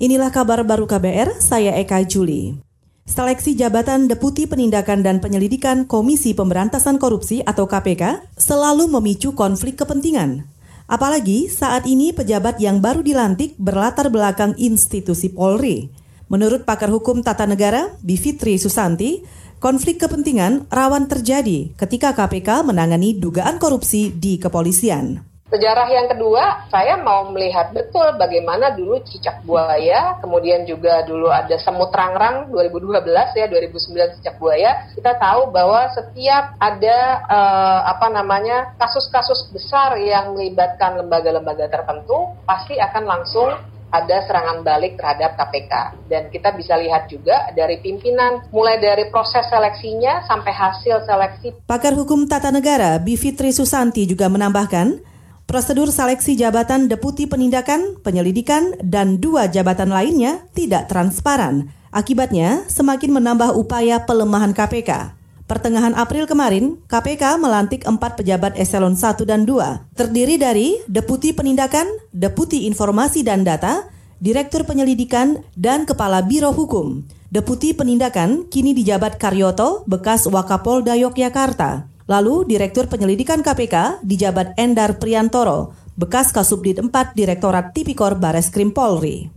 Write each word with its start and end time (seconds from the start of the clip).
Inilah 0.00 0.32
kabar 0.32 0.64
baru 0.64 0.88
KBR, 0.88 1.42
saya 1.44 1.76
Eka 1.76 2.00
Juli. 2.08 2.56
Seleksi 3.04 3.52
jabatan 3.52 4.08
Deputi 4.08 4.48
Penindakan 4.48 5.04
dan 5.04 5.20
Penyelidikan 5.20 5.84
Komisi 5.84 6.32
Pemberantasan 6.32 6.96
Korupsi 6.96 7.44
atau 7.44 7.68
KPK 7.68 8.32
selalu 8.38 8.88
memicu 8.88 9.36
konflik 9.36 9.76
kepentingan. 9.76 10.48
Apalagi 10.88 11.52
saat 11.52 11.84
ini 11.84 12.16
pejabat 12.16 12.62
yang 12.64 12.80
baru 12.80 13.04
dilantik 13.04 13.60
berlatar 13.60 14.08
belakang 14.08 14.56
institusi 14.56 15.28
Polri. 15.28 15.92
Menurut 16.32 16.64
pakar 16.64 16.88
hukum 16.88 17.20
tata 17.20 17.44
negara, 17.44 17.92
Bivitri 18.00 18.56
Susanti, 18.56 19.20
konflik 19.60 20.00
kepentingan 20.00 20.64
rawan 20.72 21.12
terjadi 21.12 21.76
ketika 21.76 22.16
KPK 22.16 22.64
menangani 22.64 23.20
dugaan 23.20 23.60
korupsi 23.60 24.14
di 24.14 24.40
kepolisian. 24.40 25.29
Sejarah 25.50 25.90
yang 25.90 26.06
kedua, 26.06 26.70
saya 26.70 26.94
mau 27.02 27.26
melihat 27.34 27.74
betul 27.74 28.14
bagaimana 28.14 28.70
dulu 28.70 29.02
cicak 29.02 29.42
buaya, 29.42 30.14
kemudian 30.22 30.62
juga 30.62 31.02
dulu 31.02 31.26
ada 31.26 31.58
semut 31.58 31.90
rangrang 31.90 32.54
2012 32.54 33.02
ya, 33.34 33.50
2009 33.50 34.14
cicak 34.22 34.38
buaya. 34.38 34.86
Kita 34.94 35.18
tahu 35.18 35.50
bahwa 35.50 35.90
setiap 35.90 36.54
ada 36.62 36.98
uh, 37.26 37.80
apa 37.90 38.06
namanya 38.14 38.78
kasus-kasus 38.78 39.50
besar 39.50 39.98
yang 39.98 40.38
melibatkan 40.38 41.02
lembaga-lembaga 41.02 41.66
tertentu, 41.66 42.30
pasti 42.46 42.78
akan 42.78 43.04
langsung 43.10 43.50
ada 43.90 44.22
serangan 44.22 44.62
balik 44.62 44.94
terhadap 44.96 45.34
KPK. 45.34 45.72
Dan 46.06 46.22
kita 46.30 46.54
bisa 46.54 46.78
lihat 46.78 47.10
juga 47.10 47.50
dari 47.52 47.82
pimpinan, 47.82 48.46
mulai 48.54 48.78
dari 48.78 49.10
proses 49.10 49.50
seleksinya 49.50 50.24
sampai 50.30 50.52
hasil 50.54 51.02
seleksi. 51.04 51.66
Pakar 51.66 51.98
Hukum 51.98 52.30
Tata 52.30 52.54
Negara 52.54 53.02
Bivitri 53.02 53.50
Susanti 53.50 54.06
juga 54.06 54.30
menambahkan, 54.30 55.02
Prosedur 55.50 55.90
seleksi 55.90 56.38
jabatan 56.38 56.86
Deputi 56.86 57.26
Penindakan, 57.26 57.98
Penyelidikan, 58.06 58.70
dan 58.86 59.18
dua 59.18 59.50
jabatan 59.50 59.90
lainnya 59.90 60.46
tidak 60.54 60.86
transparan. 60.86 61.74
Akibatnya, 61.90 62.62
semakin 62.70 63.18
menambah 63.18 63.58
upaya 63.58 64.06
pelemahan 64.06 64.54
KPK. 64.54 65.10
Pertengahan 65.50 65.98
April 65.98 66.30
kemarin, 66.30 66.78
KPK 66.86 67.34
melantik 67.42 67.82
empat 67.82 68.14
pejabat 68.14 68.54
eselon 68.54 68.94
1 68.94 69.26
dan 69.26 69.42
2, 69.42 69.90
terdiri 69.98 70.38
dari 70.38 70.78
Deputi 70.86 71.34
Penindakan, 71.34 71.90
Deputi 72.14 72.70
Informasi 72.70 73.26
dan 73.26 73.42
Data, 73.42 73.90
Direktur 74.22 74.62
Penyelidikan, 74.62 75.42
dan 75.58 75.82
Kepala 75.82 76.22
Biro 76.22 76.54
Hukum. 76.54 77.02
Deputi 77.26 77.74
Penindakan 77.74 78.46
kini 78.46 78.70
dijabat 78.70 79.18
Karyoto, 79.18 79.82
bekas 79.90 80.30
Wakapolda 80.30 80.94
Yogyakarta. 80.94 81.89
Lalu 82.10 82.42
Direktur 82.42 82.90
Penyelidikan 82.90 83.38
KPK 83.38 84.02
dijabat 84.02 84.58
Endar 84.58 84.98
Priantoro, 84.98 85.78
bekas 85.94 86.34
Kasubdit 86.34 86.82
4 86.82 86.90
Direktorat 87.14 87.70
Tipikor 87.70 88.18
Bareskrim 88.18 88.74
Polri. 88.74 89.30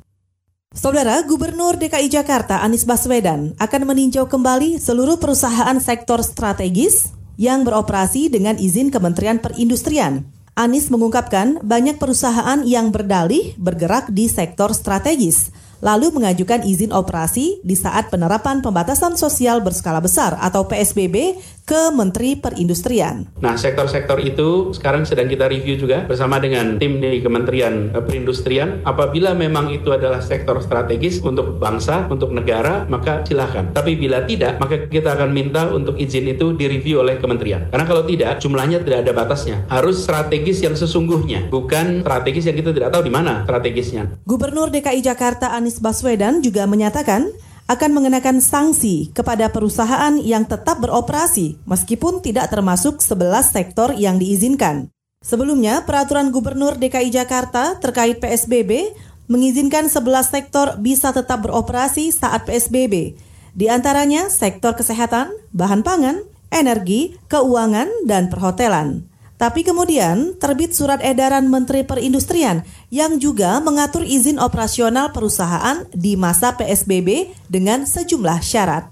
Saudara 0.73 1.21
Gubernur 1.21 1.77
DKI 1.77 2.09
Jakarta 2.09 2.65
Anies 2.65 2.89
Baswedan 2.89 3.53
akan 3.61 3.81
meninjau 3.85 4.25
kembali 4.25 4.81
seluruh 4.81 5.21
perusahaan 5.21 5.77
sektor 5.77 6.25
strategis 6.25 7.13
yang 7.37 7.61
beroperasi 7.61 8.33
dengan 8.33 8.57
izin 8.57 8.89
Kementerian 8.89 9.37
Perindustrian. 9.37 10.25
Anies 10.57 10.89
mengungkapkan 10.89 11.61
banyak 11.61 12.01
perusahaan 12.01 12.57
yang 12.65 12.89
berdalih 12.89 13.53
bergerak 13.61 14.09
di 14.09 14.25
sektor 14.25 14.73
strategis, 14.73 15.53
lalu 15.83 16.15
mengajukan 16.15 16.63
izin 16.63 16.95
operasi 16.95 17.59
di 17.61 17.75
saat 17.75 18.07
penerapan 18.07 18.63
pembatasan 18.63 19.19
sosial 19.19 19.59
berskala 19.59 19.99
besar 19.99 20.39
atau 20.39 20.63
PSBB 20.63 21.37
ke 21.67 21.91
Menteri 21.91 22.39
Perindustrian. 22.39 23.27
Nah, 23.43 23.59
sektor-sektor 23.59 24.23
itu 24.23 24.71
sekarang 24.71 25.03
sedang 25.03 25.27
kita 25.27 25.51
review 25.51 25.75
juga 25.75 26.07
bersama 26.07 26.39
dengan 26.39 26.79
tim 26.79 27.03
di 27.03 27.19
Kementerian 27.19 27.91
Perindustrian. 27.91 28.79
Apabila 28.87 29.35
memang 29.35 29.67
itu 29.75 29.91
adalah 29.91 30.23
sektor 30.23 30.63
strategis 30.63 31.19
untuk 31.19 31.59
bangsa, 31.59 32.07
untuk 32.07 32.31
negara, 32.31 32.87
maka 32.87 33.27
silakan. 33.27 33.75
Tapi 33.75 33.99
bila 33.99 34.23
tidak, 34.23 34.63
maka 34.63 34.87
kita 34.87 35.19
akan 35.19 35.35
minta 35.35 35.67
untuk 35.67 35.99
izin 35.99 36.31
itu 36.31 36.55
direview 36.55 37.03
oleh 37.03 37.19
kementerian. 37.19 37.67
Karena 37.67 37.83
kalau 37.83 38.07
tidak, 38.07 38.39
jumlahnya 38.39 38.79
tidak 38.87 39.03
ada 39.03 39.11
batasnya. 39.11 39.67
Harus 39.67 39.99
strategis 40.07 40.63
yang 40.63 40.79
sesungguhnya, 40.79 41.51
bukan 41.51 42.07
strategis 42.07 42.47
yang 42.47 42.55
kita 42.55 42.71
tidak 42.71 42.95
tahu 42.95 43.03
di 43.03 43.11
mana 43.11 43.43
strategisnya. 43.43 44.07
Gubernur 44.23 44.71
DKI 44.71 45.03
Jakarta 45.03 45.51
Anies 45.51 45.73
Anies 45.73 45.81
Baswedan 45.81 46.45
juga 46.45 46.69
menyatakan 46.69 47.33
akan 47.67 47.91
mengenakan 47.95 48.43
sanksi 48.43 49.11
kepada 49.15 49.47
perusahaan 49.47 50.15
yang 50.19 50.43
tetap 50.43 50.83
beroperasi 50.83 51.63
meskipun 51.63 52.19
tidak 52.19 52.51
termasuk 52.51 52.99
11 52.99 53.53
sektor 53.53 53.95
yang 53.95 54.19
diizinkan. 54.19 54.91
Sebelumnya, 55.23 55.87
peraturan 55.87 56.35
Gubernur 56.35 56.75
DKI 56.75 57.07
Jakarta 57.07 57.79
terkait 57.79 58.19
PSBB 58.19 58.91
mengizinkan 59.31 59.87
11 59.87 60.03
sektor 60.27 60.75
bisa 60.83 61.15
tetap 61.15 61.47
beroperasi 61.47 62.11
saat 62.11 62.43
PSBB. 62.43 63.15
Di 63.55 63.71
antaranya 63.71 64.27
sektor 64.27 64.75
kesehatan, 64.75 65.31
bahan 65.55 65.79
pangan, 65.85 66.19
energi, 66.51 67.15
keuangan, 67.31 67.87
dan 68.03 68.27
perhotelan. 68.27 69.12
Tapi 69.43 69.59
kemudian 69.67 70.39
terbit 70.39 70.71
surat 70.71 71.03
edaran 71.03 71.51
Menteri 71.51 71.83
Perindustrian 71.83 72.63
yang 72.87 73.19
juga 73.19 73.59
mengatur 73.59 74.07
izin 74.07 74.39
operasional 74.39 75.11
perusahaan 75.11 75.83
di 75.91 76.15
masa 76.15 76.55
PSBB 76.55 77.35
dengan 77.51 77.83
sejumlah 77.83 78.39
syarat. 78.39 78.87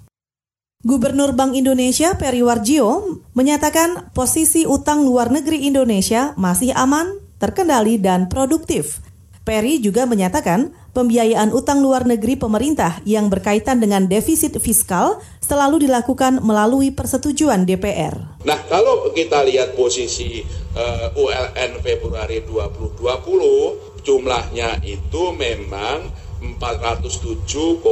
Gubernur 0.84 1.32
Bank 1.32 1.56
Indonesia 1.56 2.20
Peri 2.20 2.44
Warjio 2.44 3.24
menyatakan 3.32 4.12
posisi 4.12 4.68
utang 4.68 5.08
luar 5.08 5.32
negeri 5.32 5.72
Indonesia 5.72 6.36
masih 6.36 6.76
aman, 6.76 7.16
terkendali, 7.40 7.96
dan 7.96 8.28
produktif. 8.28 9.00
Peri 9.48 9.80
juga 9.80 10.04
menyatakan 10.04 10.76
pembiayaan 10.92 11.56
utang 11.56 11.80
luar 11.80 12.04
negeri 12.04 12.36
pemerintah 12.36 13.00
yang 13.08 13.32
berkaitan 13.32 13.80
dengan 13.80 14.04
defisit 14.06 14.60
fiskal 14.60 15.24
selalu 15.52 15.92
dilakukan 15.92 16.40
melalui 16.40 16.96
persetujuan 16.96 17.68
DPR. 17.68 18.40
Nah, 18.48 18.60
kalau 18.72 19.12
kita 19.12 19.44
lihat 19.44 19.76
posisi 19.76 20.48
uh, 20.80 21.12
eh, 21.12 21.20
ULN 21.20 21.84
Februari 21.84 22.40
2020, 22.48 24.00
jumlahnya 24.08 24.80
itu 24.88 25.36
memang 25.36 26.08
407,5 26.40 27.84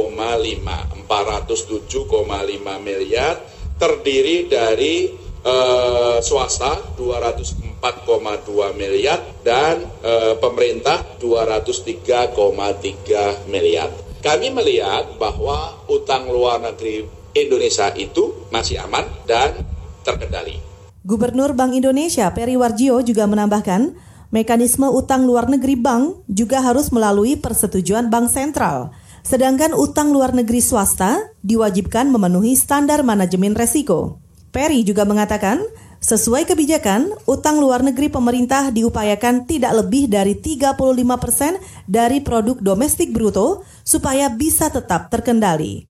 407,5 1.04 2.80
miliar 2.80 3.36
terdiri 3.76 4.48
dari 4.50 5.12
uh, 5.44 6.16
swasta 6.24 6.96
204,2 6.96 8.72
miliar 8.74 9.20
dan 9.44 9.84
uh, 10.00 10.32
pemerintah 10.40 11.04
203,3 11.20 13.52
miliar. 13.52 13.92
Kami 14.20 14.52
melihat 14.52 15.16
bahwa 15.16 15.80
utang 15.88 16.28
luar 16.28 16.60
negeri 16.60 17.19
Indonesia 17.34 17.92
itu 17.94 18.48
masih 18.50 18.82
aman 18.82 19.06
dan 19.24 19.62
terkendali. 20.02 20.58
Gubernur 21.00 21.56
Bank 21.56 21.72
Indonesia 21.72 22.28
Peri 22.30 22.60
Warjio 22.60 23.00
juga 23.00 23.24
menambahkan, 23.24 23.96
mekanisme 24.30 24.86
utang 24.92 25.24
luar 25.24 25.48
negeri 25.48 25.74
bank 25.74 26.28
juga 26.28 26.60
harus 26.60 26.92
melalui 26.94 27.40
persetujuan 27.40 28.12
bank 28.12 28.28
sentral. 28.28 28.92
Sedangkan 29.24 29.76
utang 29.76 30.12
luar 30.12 30.32
negeri 30.32 30.60
swasta 30.64 31.20
diwajibkan 31.44 32.08
memenuhi 32.08 32.56
standar 32.56 33.04
manajemen 33.04 33.52
resiko. 33.52 34.20
Peri 34.50 34.84
juga 34.84 35.04
mengatakan, 35.04 35.60
sesuai 36.00 36.48
kebijakan, 36.48 37.12
utang 37.28 37.60
luar 37.60 37.84
negeri 37.84 38.08
pemerintah 38.08 38.72
diupayakan 38.72 39.44
tidak 39.44 39.84
lebih 39.84 40.08
dari 40.08 40.32
35 40.38 40.78
persen 41.20 41.60
dari 41.84 42.24
produk 42.24 42.56
domestik 42.56 43.12
bruto 43.12 43.62
supaya 43.84 44.32
bisa 44.32 44.72
tetap 44.72 45.12
terkendali. 45.12 45.89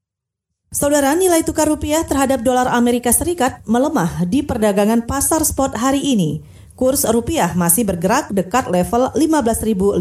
Saudara, 0.71 1.19
nilai 1.19 1.43
tukar 1.43 1.67
rupiah 1.67 2.07
terhadap 2.07 2.47
dolar 2.47 2.71
Amerika 2.71 3.11
Serikat 3.11 3.59
melemah 3.67 4.23
di 4.23 4.47
perdagangan 4.47 5.03
pasar 5.03 5.43
spot 5.43 5.75
hari 5.75 5.99
ini. 5.99 6.47
Kurs 6.79 7.03
rupiah 7.11 7.51
masih 7.59 7.83
bergerak 7.83 8.31
dekat 8.31 8.71
level 8.71 9.11
15.500 9.19 9.99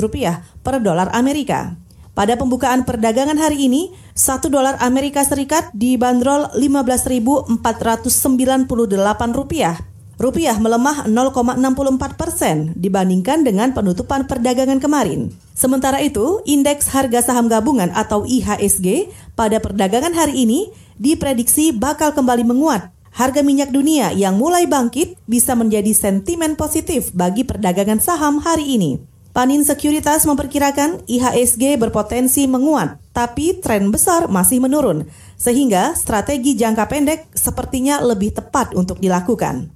rupiah 0.00 0.40
per 0.64 0.80
dolar 0.80 1.12
Amerika. 1.12 1.76
Pada 2.16 2.32
pembukaan 2.40 2.88
perdagangan 2.88 3.36
hari 3.36 3.68
ini, 3.68 3.92
1 4.16 4.48
dolar 4.48 4.80
Amerika 4.80 5.20
Serikat 5.20 5.68
dibanderol 5.76 6.48
15.498 6.56 7.52
rupiah. 9.36 9.76
Rupiah 10.16 10.56
melemah 10.56 11.04
0,64 11.04 12.16
persen 12.16 12.72
dibandingkan 12.72 13.44
dengan 13.44 13.76
penutupan 13.76 14.24
perdagangan 14.24 14.80
kemarin. 14.80 15.28
Sementara 15.52 16.00
itu, 16.00 16.40
indeks 16.48 16.88
harga 16.88 17.20
saham 17.20 17.52
gabungan 17.52 17.92
atau 17.92 18.24
IHSG 18.24 19.12
pada 19.36 19.60
perdagangan 19.60 20.16
hari 20.16 20.48
ini 20.48 20.72
diprediksi 20.96 21.76
bakal 21.76 22.16
kembali 22.16 22.48
menguat. 22.48 22.88
Harga 23.12 23.44
minyak 23.44 23.68
dunia 23.68 24.08
yang 24.16 24.40
mulai 24.40 24.64
bangkit 24.64 25.20
bisa 25.28 25.52
menjadi 25.52 25.92
sentimen 25.92 26.56
positif 26.56 27.12
bagi 27.12 27.44
perdagangan 27.44 28.00
saham 28.00 28.40
hari 28.40 28.72
ini. 28.72 28.96
Panin 29.36 29.68
Sekuritas 29.68 30.24
memperkirakan 30.24 31.04
IHSG 31.04 31.76
berpotensi 31.76 32.48
menguat, 32.48 32.96
tapi 33.12 33.60
tren 33.60 33.92
besar 33.92 34.32
masih 34.32 34.64
menurun, 34.64 35.04
sehingga 35.36 35.92
strategi 35.92 36.56
jangka 36.56 36.88
pendek 36.88 37.20
sepertinya 37.36 38.00
lebih 38.00 38.32
tepat 38.32 38.72
untuk 38.72 38.96
dilakukan. 38.96 39.75